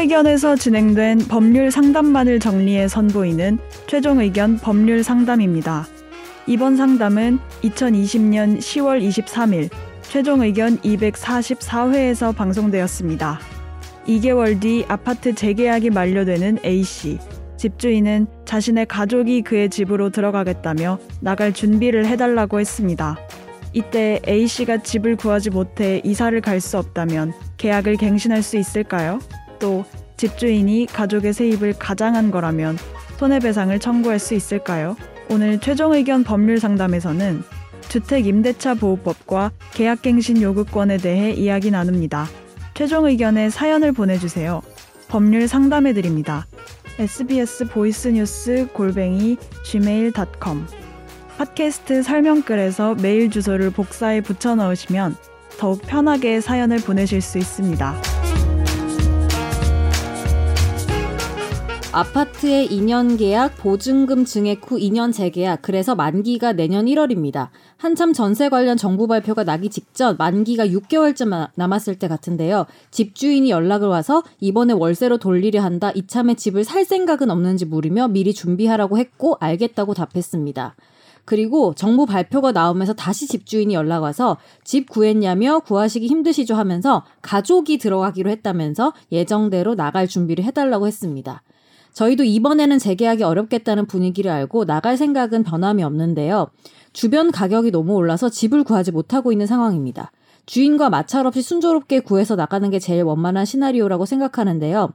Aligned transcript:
의견에서 0.00 0.56
진행된 0.56 1.26
법률 1.28 1.70
상담만을 1.70 2.40
정리해 2.40 2.88
선보이는 2.88 3.58
최종 3.86 4.20
의견 4.20 4.56
법률 4.56 5.02
상담입니다. 5.04 5.86
이번 6.46 6.78
상담은 6.78 7.38
2020년 7.62 8.58
10월 8.58 9.06
23일 9.06 9.68
최종 10.00 10.40
의견 10.40 10.78
244회에서 10.78 12.34
방송되었습니다. 12.34 13.40
2개월 14.08 14.58
뒤 14.58 14.86
아파트 14.88 15.34
재계약이 15.34 15.90
만료되는 15.90 16.60
A씨. 16.64 17.18
집주인은 17.58 18.26
자신의 18.46 18.86
가족이 18.86 19.42
그의 19.42 19.68
집으로 19.68 20.08
들어가겠다며 20.08 20.98
나갈 21.20 21.52
준비를 21.52 22.06
해달라고 22.06 22.58
했습니다. 22.58 23.18
이때 23.74 24.18
A씨가 24.26 24.78
집을 24.78 25.16
구하지 25.16 25.50
못해 25.50 26.00
이사를 26.04 26.40
갈 26.40 26.60
수 26.60 26.78
없다면 26.78 27.34
계약을 27.58 27.96
갱신할 27.96 28.42
수 28.42 28.56
있을까요? 28.56 29.20
또 29.60 29.84
집주인이 30.16 30.86
가족의 30.86 31.32
세입을 31.32 31.74
가장한 31.78 32.30
거라면 32.30 32.76
손해배상을 33.18 33.78
청구할 33.78 34.18
수 34.18 34.34
있을까요? 34.34 34.96
오늘 35.28 35.60
최종 35.60 35.92
의견 35.92 36.24
법률 36.24 36.58
상담에서는 36.58 37.44
주택 37.88 38.26
임대차 38.26 38.74
보호법과 38.74 39.52
계약갱신 39.72 40.42
요구권에 40.42 40.96
대해 40.96 41.30
이야기 41.30 41.70
나눕니다. 41.70 42.26
최종 42.74 43.06
의견에 43.06 43.50
사연을 43.50 43.92
보내주세요. 43.92 44.62
법률 45.08 45.48
상담해 45.48 45.92
드립니다. 45.92 46.46
sbs 46.98 47.66
보이스뉴스 47.68 48.68
골뱅이 48.72 49.36
gmail.com 49.64 50.66
팟캐스트 51.38 52.02
설명글에서 52.02 52.96
메일 52.96 53.30
주소를 53.30 53.70
복사해 53.70 54.20
붙여 54.20 54.54
넣으시면 54.54 55.16
더욱 55.58 55.82
편하게 55.82 56.40
사연을 56.40 56.78
보내실 56.78 57.20
수 57.20 57.38
있습니다. 57.38 58.19
아파트의 61.92 62.68
2년 62.68 63.18
계약, 63.18 63.56
보증금 63.56 64.24
증액 64.24 64.70
후 64.70 64.78
2년 64.78 65.12
재계약, 65.12 65.60
그래서 65.60 65.96
만기가 65.96 66.52
내년 66.52 66.86
1월입니다. 66.86 67.48
한참 67.78 68.12
전세 68.12 68.48
관련 68.48 68.76
정부 68.76 69.08
발표가 69.08 69.42
나기 69.42 69.70
직전 69.70 70.16
만기가 70.16 70.68
6개월쯤 70.68 71.48
남았을 71.56 71.98
때 71.98 72.06
같은데요. 72.06 72.66
집주인이 72.92 73.50
연락을 73.50 73.88
와서 73.88 74.22
이번에 74.38 74.72
월세로 74.72 75.18
돌리려 75.18 75.62
한다. 75.62 75.90
이참에 75.96 76.34
집을 76.34 76.62
살 76.62 76.84
생각은 76.84 77.28
없는지 77.28 77.64
물으며 77.64 78.06
미리 78.06 78.34
준비하라고 78.34 78.96
했고 78.96 79.36
알겠다고 79.40 79.94
답했습니다. 79.94 80.76
그리고 81.24 81.74
정부 81.74 82.06
발표가 82.06 82.52
나오면서 82.52 82.92
다시 82.92 83.26
집주인이 83.26 83.74
연락 83.74 84.04
와서 84.04 84.36
집 84.62 84.88
구했냐며 84.88 85.58
구하시기 85.58 86.06
힘드시죠 86.06 86.54
하면서 86.54 87.04
가족이 87.22 87.78
들어가기로 87.78 88.30
했다면서 88.30 88.92
예정대로 89.10 89.74
나갈 89.74 90.06
준비를 90.06 90.44
해달라고 90.44 90.86
했습니다. 90.86 91.42
저희도 91.92 92.24
이번에는 92.24 92.78
재계약이 92.78 93.22
어렵겠다는 93.22 93.86
분위기를 93.86 94.30
알고 94.30 94.64
나갈 94.64 94.96
생각은 94.96 95.42
변함이 95.42 95.82
없는데요. 95.82 96.48
주변 96.92 97.30
가격이 97.30 97.70
너무 97.70 97.94
올라서 97.94 98.28
집을 98.28 98.64
구하지 98.64 98.92
못하고 98.92 99.32
있는 99.32 99.46
상황입니다. 99.46 100.10
주인과 100.46 100.90
마찰 100.90 101.26
없이 101.26 101.42
순조롭게 101.42 102.00
구해서 102.00 102.34
나가는 102.34 102.68
게 102.70 102.78
제일 102.78 103.04
원만한 103.04 103.44
시나리오라고 103.44 104.06
생각하는데요. 104.06 104.92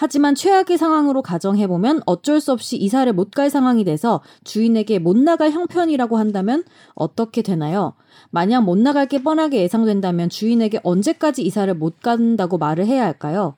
하지만 0.00 0.36
최악의 0.36 0.78
상황으로 0.78 1.22
가정해보면 1.22 2.02
어쩔 2.06 2.40
수 2.40 2.52
없이 2.52 2.76
이사를 2.76 3.12
못 3.12 3.32
갈 3.32 3.50
상황이 3.50 3.84
돼서 3.84 4.20
주인에게 4.44 5.00
못 5.00 5.16
나갈 5.18 5.50
형편이라고 5.50 6.16
한다면 6.18 6.62
어떻게 6.94 7.42
되나요? 7.42 7.94
만약 8.30 8.60
못 8.60 8.78
나갈 8.78 9.06
게 9.06 9.22
뻔하게 9.22 9.60
예상된다면 9.62 10.28
주인에게 10.28 10.80
언제까지 10.84 11.42
이사를 11.42 11.74
못 11.74 12.00
간다고 12.00 12.58
말을 12.58 12.86
해야 12.86 13.04
할까요? 13.04 13.56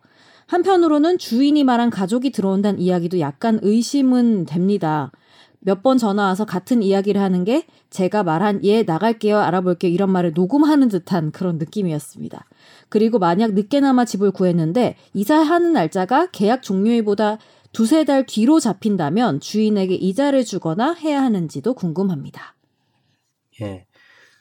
한편으로는 0.50 1.19
주인이 1.19 1.62
말한 1.62 1.91
가족이 1.91 2.33
들어온다는 2.33 2.81
이야기도 2.81 3.21
약간 3.21 3.61
의심은 3.62 4.47
됩니다. 4.47 5.12
몇 5.61 5.83
번 5.83 5.97
전화 5.97 6.25
와서 6.25 6.44
같은 6.44 6.83
이야기를 6.83 7.21
하는 7.21 7.44
게 7.44 7.66
제가 7.91 8.25
말한 8.25 8.65
예 8.65 8.83
나갈게요 8.83 9.39
알아볼게요 9.39 9.93
이런 9.93 10.10
말을 10.10 10.33
녹음하는 10.34 10.89
듯한 10.89 11.31
그런 11.31 11.59
느낌이었습니다. 11.59 12.47
그리고 12.89 13.21
만약 13.21 13.53
늦게나마 13.53 14.05
집을 14.05 14.33
구했는데 14.33 14.97
이사하는 15.15 15.72
날짜가 15.72 16.31
계약 16.33 16.62
종료일보다 16.65 17.39
두세 17.72 18.05
달 18.05 18.27
뒤로 18.27 18.59
잡힌다면 18.59 19.39
주인에게 19.39 19.94
이자를 19.94 20.44
주거나 20.44 20.94
해야 20.94 21.22
하는지도 21.22 21.75
궁금합니다. 21.75 22.56
예. 23.60 23.87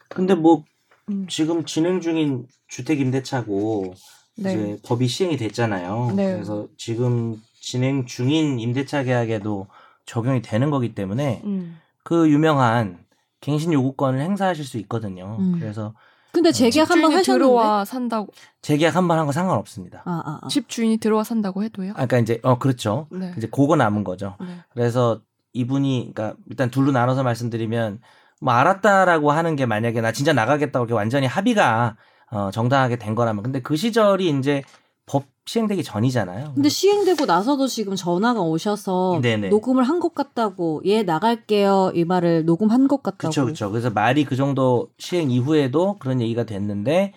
근데 0.07 0.33
뭐 0.33 0.63
음. 1.09 1.27
지금 1.29 1.65
진행 1.65 2.01
중인 2.01 2.47
주택 2.67 2.99
임대차고 2.99 3.93
네. 4.41 4.53
이제 4.53 4.77
법이 4.85 5.07
시행이 5.07 5.37
됐잖아요. 5.37 6.13
네. 6.15 6.33
그래서 6.33 6.67
지금 6.77 7.41
진행 7.59 8.05
중인 8.05 8.59
임대차 8.59 9.03
계약에도 9.03 9.67
적용이 10.05 10.41
되는 10.41 10.69
거기 10.71 10.95
때문에 10.95 11.41
음. 11.45 11.77
그 12.03 12.29
유명한 12.29 12.99
갱신 13.41 13.71
요구권을 13.73 14.19
행사하실 14.21 14.65
수 14.65 14.77
있거든요. 14.79 15.37
음. 15.39 15.57
그래서 15.59 15.93
근데 16.31 16.51
재계약 16.51 16.91
한번 16.91 17.11
하셨는데 17.11 17.23
들어와 17.45 17.85
산다고 17.85 18.27
재계약 18.61 18.95
한 18.95 19.07
번 19.07 19.17
한 19.17 19.25
거 19.25 19.31
상관없습니다. 19.31 20.03
아, 20.05 20.21
아, 20.25 20.39
아. 20.43 20.47
집 20.47 20.69
주인이 20.69 20.97
들어와 20.97 21.23
산다고 21.23 21.63
해도요? 21.63 21.91
아, 21.91 22.05
그러니까 22.05 22.19
이제 22.19 22.39
어 22.43 22.59
그렇죠. 22.59 23.07
네. 23.11 23.33
이제 23.37 23.47
그거 23.47 23.75
남은 23.75 24.03
거죠. 24.03 24.35
네. 24.39 24.47
그래서 24.73 25.21
이분이 25.53 26.11
그러니까 26.13 26.37
일단 26.47 26.69
둘로 26.69 26.91
나눠서 26.91 27.23
말씀드리면 27.23 27.99
뭐 28.41 28.53
알았다라고 28.53 29.31
하는 29.31 29.55
게 29.55 29.65
만약에 29.65 30.01
나 30.01 30.11
진짜 30.11 30.31
나가겠다고 30.33 30.85
이렇게 30.85 30.93
완전히 30.93 31.25
합의가 31.27 31.97
어, 32.31 32.49
정당하게 32.51 32.97
된 32.97 33.15
거라면 33.15 33.43
근데 33.43 33.61
그 33.61 33.75
시절이 33.75 34.29
이제 34.39 34.63
법 35.05 35.23
시행되기 35.45 35.83
전이잖아요. 35.83 36.51
근데 36.53 36.69
시행되고 36.69 37.25
나서도 37.25 37.65
지금 37.67 37.95
전화가 37.95 38.41
오셔서 38.41 39.19
네네. 39.23 39.49
녹음을 39.49 39.83
한 39.83 39.99
것 39.99 40.13
같다고 40.13 40.81
예 40.85 41.01
나갈게요 41.01 41.91
이 41.95 42.03
말을 42.05 42.45
녹음한 42.45 42.87
것 42.87 43.01
같다고. 43.01 43.17
그렇죠, 43.31 43.45
그렇죠. 43.45 43.71
그래서 43.71 43.89
말이 43.89 44.23
그 44.25 44.35
정도 44.35 44.89
시행 44.99 45.31
이후에도 45.31 45.97
그런 45.99 46.21
얘기가 46.21 46.43
됐는데 46.45 47.13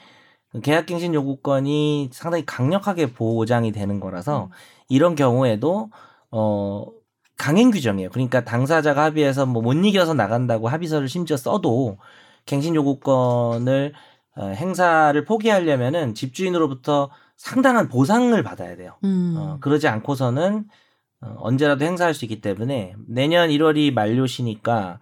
계약갱신 0.62 1.14
요구권이 1.14 2.10
상당히 2.12 2.44
강력하게 2.46 3.12
보장이 3.12 3.72
되는 3.72 4.00
거라서 4.00 4.44
음. 4.44 4.50
이런 4.88 5.14
경우에도 5.14 5.90
어 6.30 6.86
강행 7.38 7.70
규정이에요. 7.70 8.10
그러니까 8.10 8.44
당사자가 8.44 9.04
합의해서 9.04 9.46
뭐 9.46 9.62
못 9.62 9.72
이겨서 9.74 10.14
나간다고 10.14 10.68
합의서를 10.68 11.08
심지어 11.08 11.36
써도 11.36 11.98
갱신 12.46 12.74
요구권을 12.74 13.92
어, 13.94 14.11
행사를 14.38 15.24
포기하려면은 15.24 16.14
집주인으로부터 16.14 17.10
상당한 17.36 17.88
보상을 17.88 18.40
받아야 18.42 18.76
돼요. 18.76 18.96
음. 19.04 19.34
어, 19.36 19.58
그러지 19.60 19.88
않고서는 19.88 20.64
어, 21.20 21.34
언제라도 21.38 21.84
행사할 21.84 22.14
수 22.14 22.24
있기 22.24 22.40
때문에 22.40 22.94
내년 23.06 23.50
1월이 23.50 23.92
만료시니까 23.92 25.00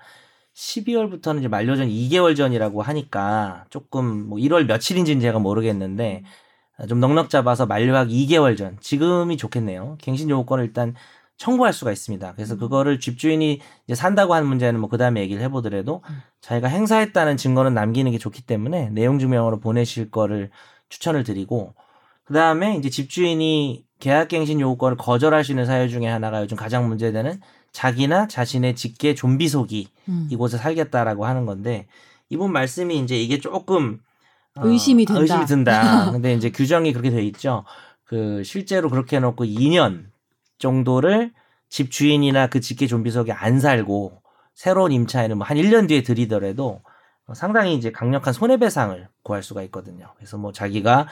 12월부터는 0.55 1.39
이제 1.39 1.49
만료 1.49 1.77
전 1.77 1.89
2개월 1.89 2.37
전이라고 2.37 2.83
하니까 2.83 3.65
조금 3.71 4.29
뭐 4.29 4.39
1월 4.39 4.67
며칠인지는 4.67 5.21
제가 5.21 5.39
모르겠는데 5.39 6.25
음. 6.81 6.87
좀 6.89 6.99
넉넉 7.01 7.29
잡아서 7.29 7.67
만료하기 7.67 8.27
2개월 8.27 8.57
전 8.57 8.79
지금이 8.81 9.37
좋겠네요. 9.37 9.99
갱신 10.01 10.31
요구권을 10.31 10.65
일단 10.65 10.95
청구할 11.41 11.73
수가 11.73 11.91
있습니다. 11.91 12.35
그래서 12.35 12.55
음. 12.55 12.59
그거를 12.59 13.01
집주인이 13.01 13.61
이제 13.87 13.95
산다고 13.95 14.35
하는 14.35 14.47
문제는 14.47 14.79
뭐 14.79 14.91
그다음에 14.91 15.23
얘기를 15.23 15.43
해보더라도 15.43 16.03
음. 16.11 16.23
자기가 16.43 16.69
행사했다는 16.69 17.39
증거는 17.39 17.73
남기는 17.73 18.13
게 18.13 18.19
좋기 18.19 18.43
때문에 18.43 18.91
내용 18.91 19.19
증명으로 19.19 19.59
보내실 19.59 20.11
거를 20.11 20.51
추천을 20.91 21.25
드리고 21.25 21.73
그다음에 22.25 22.77
이제 22.77 22.91
집주인이 22.91 23.87
계약갱신 24.01 24.61
요구권을 24.61 24.99
거절할 24.99 25.43
수 25.43 25.53
있는 25.53 25.65
사유 25.65 25.89
중에 25.89 26.07
하나가 26.07 26.43
요즘 26.43 26.59
가장 26.59 26.87
문제되는 26.89 27.41
자기나 27.73 28.29
자신의 28.29 28.77
직계 28.77 29.15
좀비 29.15 29.49
속이 29.49 29.89
음. 30.11 30.29
이곳에 30.31 30.59
살겠다라고 30.59 31.25
하는 31.25 31.47
건데 31.47 31.87
이분 32.29 32.53
말씀이 32.53 32.99
이제 32.99 33.17
이게 33.17 33.41
조금 33.41 34.01
어, 34.57 34.67
의심이 34.67 35.07
된다. 35.07 35.23
의심이 35.23 35.47
든다. 35.47 36.13
근데 36.13 36.35
이제 36.35 36.51
규정이 36.51 36.93
그렇게 36.93 37.09
돼 37.09 37.23
있죠. 37.23 37.65
그 38.05 38.43
실제로 38.45 38.91
그렇게 38.91 39.17
해놓고 39.17 39.47
2년 39.47 40.11
정도를 40.61 41.33
집 41.71 41.91
주인이나 41.91 42.49
그 42.49 42.61
직계 42.61 42.87
좀비석에 42.87 43.33
안 43.33 43.61
살고 43.61 44.21
새로운 44.55 44.93
임차인은 44.93 45.39
뭐 45.39 45.47
한 45.47 45.57
1년 45.57 45.89
뒤에 45.89 46.03
들이더라도 46.03 46.83
상당히 47.35 47.75
이제 47.77 47.93
강력한 47.93 48.35
손해배상을 48.35 49.09
구할 49.23 49.43
수가 49.43 49.63
있거든요. 49.65 50.13
그래서 50.17 50.37
뭐 50.37 50.53
자기가 50.53 51.07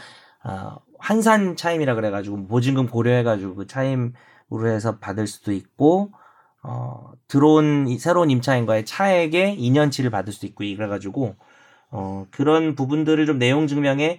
어, 0.44 0.76
환산 0.99 1.56
차임이라 1.56 1.94
그래가지고 1.94 2.49
보증금 2.49 2.88
고려해가지고 2.88 3.55
그 3.55 3.66
차임으로 3.66 4.66
해서 4.66 4.99
받을 4.99 5.26
수도 5.26 5.52
있고 5.52 6.10
어, 6.62 7.12
들어온 7.28 7.96
새로운 7.99 8.31
임차인과의 8.31 8.84
차액의 8.84 9.58
2년치를 9.58 10.11
받을 10.11 10.32
수도 10.32 10.46
있고 10.49 10.64
그래가지고 10.76 11.37
어, 11.90 12.26
그런 12.32 12.75
부분들을 12.75 13.25
좀 13.26 13.38
내용 13.38 13.69
증명에 13.69 14.19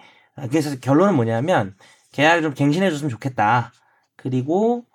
그래서 0.50 0.80
결론은 0.80 1.16
뭐냐면 1.16 1.76
계약을 2.14 2.42
좀 2.42 2.54
갱신해줬으면 2.54 3.10
좋겠다. 3.10 3.74
그리고 4.16 4.86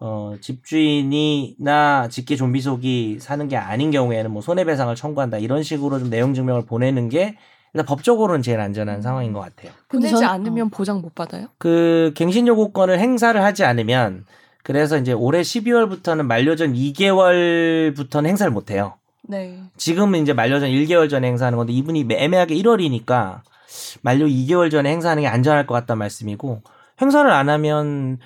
어, 0.00 0.34
집주인이나 0.40 2.08
직계 2.08 2.36
좀비 2.36 2.60
속이 2.60 3.18
사는 3.20 3.48
게 3.48 3.56
아닌 3.56 3.90
경우에는 3.90 4.30
뭐 4.30 4.42
손해배상을 4.42 4.94
청구한다 4.94 5.38
이런 5.38 5.62
식으로 5.62 5.98
좀 5.98 6.10
내용 6.10 6.34
증명을 6.34 6.66
보내는 6.66 7.08
게 7.08 7.36
일단 7.74 7.84
법적으로는 7.86 8.42
제일 8.42 8.60
안전한 8.60 9.02
상황인 9.02 9.32
것 9.32 9.40
같아요. 9.40 9.72
보내지 9.88 10.14
전- 10.14 10.24
않으면 10.24 10.70
보장 10.70 11.00
못 11.00 11.14
받아요? 11.14 11.48
그 11.58 12.12
갱신 12.14 12.46
요구권을 12.46 12.98
행사를 12.98 13.40
하지 13.42 13.64
않으면 13.64 14.24
그래서 14.62 14.96
이제 14.98 15.12
올해 15.12 15.40
12월부터는 15.42 16.26
만료전 16.26 16.74
2개월부터는 16.74 18.26
행사를 18.26 18.50
못 18.52 18.70
해요. 18.70 18.94
네. 19.22 19.60
지금은 19.76 20.22
이제 20.22 20.32
만료전 20.32 20.70
1개월 20.70 21.10
전에 21.10 21.26
행사하는 21.28 21.56
건데 21.58 21.72
이분이 21.72 22.06
애매하게 22.10 22.54
1월이니까 22.54 23.40
만료 24.02 24.26
2개월 24.26 24.70
전에 24.70 24.90
행사하는 24.90 25.22
게 25.22 25.26
안전할 25.26 25.66
것 25.66 25.74
같다는 25.74 25.98
말씀이고 25.98 26.62
행사를 27.00 27.30
안 27.30 27.48
하면 27.50 28.18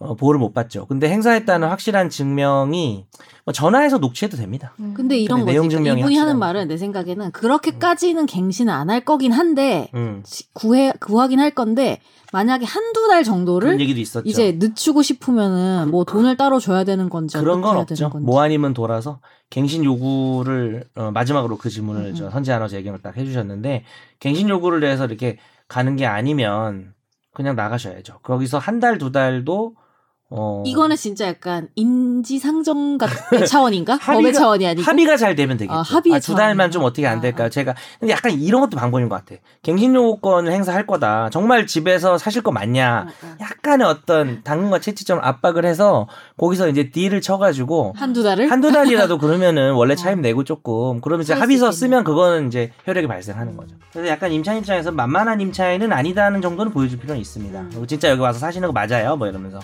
어, 0.00 0.14
보호를 0.14 0.38
못 0.38 0.52
받죠. 0.54 0.86
근데 0.86 1.08
행사했다는 1.10 1.66
확실한 1.68 2.08
증명이 2.08 3.06
뭐 3.44 3.52
전화해서 3.52 3.98
녹취해도 3.98 4.36
됩니다. 4.36 4.72
음. 4.78 4.94
근데 4.94 5.18
이런 5.18 5.40
거지. 5.40 5.50
내용 5.52 5.68
증명이 5.68 6.00
이분이 6.00 6.16
하는. 6.16 6.38
말은 6.38 6.68
내 6.68 6.76
생각에는 6.76 7.32
그렇게까지는 7.32 8.26
갱신을 8.26 8.72
안할 8.72 9.04
거긴 9.04 9.32
한데 9.32 9.90
음. 9.94 10.22
시- 10.24 10.52
구해 10.54 10.92
구하긴 11.00 11.40
할 11.40 11.50
건데 11.50 12.00
만약에 12.32 12.64
한두 12.64 13.08
달 13.08 13.24
정도를 13.24 13.68
그런 13.68 13.80
얘기도 13.80 13.98
있었죠. 13.98 14.28
이제 14.28 14.52
늦추고 14.58 15.02
싶으면은 15.02 15.90
뭐 15.90 16.04
돈을 16.04 16.36
따로 16.36 16.60
줘야 16.60 16.84
되는 16.84 17.08
건지 17.08 17.36
그런 17.36 17.60
건 17.60 17.78
없죠. 17.78 18.12
아니면 18.40 18.74
돌아서 18.74 19.18
갱신 19.50 19.82
요구를 19.84 20.84
어, 20.94 21.10
마지막으로 21.10 21.56
그 21.56 21.70
질문을 21.70 22.10
음, 22.10 22.14
저 22.14 22.26
음. 22.26 22.30
선재 22.30 22.52
아나운서 22.52 22.76
얘기를 22.76 22.96
딱 23.02 23.16
해주셨는데 23.16 23.84
갱신 24.20 24.48
요구를 24.48 24.78
내서 24.78 25.06
이렇게 25.06 25.38
가는 25.66 25.96
게 25.96 26.06
아니면 26.06 26.92
그냥 27.34 27.56
나가셔야죠. 27.56 28.20
거기서 28.22 28.58
한 28.58 28.78
달 28.78 28.98
두 28.98 29.10
달도 29.10 29.74
어, 30.30 30.62
이거는 30.66 30.96
진짜 30.96 31.26
약간 31.26 31.68
인지상정 31.74 32.98
같은 32.98 33.08
차원인가? 33.46 33.96
합의가- 33.96 34.34
차원이 34.34 34.66
아니고 34.66 34.82
합의가 34.82 35.16
잘 35.16 35.34
되면 35.34 35.56
되겠죠. 35.56 35.74
아, 35.78 35.80
합의의 35.82 36.20
두 36.20 36.34
달만. 36.34 36.70
좀 36.70 36.84
어떻게 36.84 37.06
안 37.06 37.18
아, 37.18 37.20
될까요? 37.22 37.46
아. 37.46 37.48
제가 37.48 37.74
근데 37.98 38.12
약간 38.12 38.32
이런 38.32 38.60
것도 38.60 38.76
방법인 38.76 39.08
것 39.08 39.16
같아. 39.24 39.40
갱신 39.62 39.94
요구권을 39.94 40.52
행사할 40.52 40.86
거다. 40.86 41.30
정말 41.30 41.66
집에서 41.66 42.18
사실 42.18 42.42
거 42.42 42.52
맞냐? 42.52 43.06
어, 43.08 43.26
어. 43.26 43.34
약간의 43.40 43.86
어떤 43.86 44.42
당근과 44.44 44.80
채찍점 44.80 45.18
압박을 45.22 45.64
해서 45.64 46.06
거기서 46.36 46.68
이제 46.68 46.90
딜을 46.90 47.22
쳐가지고 47.22 47.94
한두 47.96 48.22
달을 48.22 48.50
한두 48.50 48.70
달이라도 48.70 49.16
그러면은 49.18 49.72
원래 49.72 49.94
차임 49.94 50.20
내고 50.20 50.44
조금 50.44 51.00
그러면 51.00 51.22
이제 51.22 51.32
합의서. 51.32 51.72
쓰면 51.72 52.04
그거는 52.04 52.48
이제 52.48 52.70
효력이 52.86 53.06
발생하는 53.06 53.56
거죠. 53.56 53.76
그래서 53.92 54.08
약간 54.10 54.30
임차인 54.32 54.58
입장에서 54.58 54.90
만만한 54.92 55.40
임차인은 55.40 55.92
아니다는 55.92 56.42
정도는 56.42 56.70
보여줄 56.72 56.98
필요는 56.98 57.20
있습니다. 57.20 57.60
음. 57.60 57.86
진짜 57.86 58.10
여기 58.10 58.20
와서 58.20 58.38
사시는 58.38 58.68
거 58.68 58.72
맞아요? 58.72 59.16
뭐 59.16 59.26
이러면서 59.28 59.60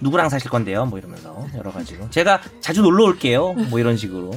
누구랑 0.00 0.28
사실 0.28 0.50
건데요? 0.50 0.86
뭐 0.86 0.98
이러면서 0.98 1.46
여러 1.56 1.70
가지로 1.72 2.08
제가 2.10 2.40
자주 2.60 2.82
놀러 2.82 3.04
올게요. 3.04 3.52
뭐 3.70 3.78
이런 3.78 3.96
식으로 3.96 4.32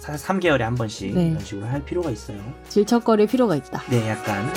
3개월에 0.00 0.60
한 0.60 0.74
번씩 0.74 1.14
네. 1.14 1.28
이런 1.28 1.40
식으로 1.40 1.66
할 1.66 1.84
필요가 1.84 2.10
있어요. 2.10 2.38
질척거릴 2.68 3.26
필요가 3.28 3.54
있다. 3.56 3.82
네, 3.88 4.08
약간 4.08 4.52